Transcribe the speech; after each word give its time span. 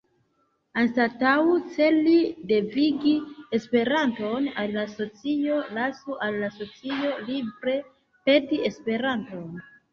Anstataŭ 0.83 1.33
celi 1.75 2.13
devigi 2.53 3.13
Esperanton 3.59 4.49
al 4.63 4.75
la 4.79 4.87
socio, 4.95 5.61
lasu 5.79 6.19
al 6.29 6.41
la 6.47 6.53
socio 6.59 7.15
libere 7.31 7.79
peti 8.27 8.63
Esperanton. 8.75 9.49